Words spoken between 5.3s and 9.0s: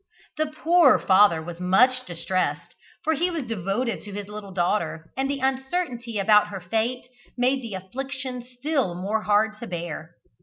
uncertainty about her fate made the affliction still